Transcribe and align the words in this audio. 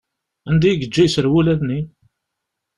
Anda 0.49 0.67
i 0.69 0.73
yeǧǧa 0.73 1.01
iserwula-nni? 1.05 1.79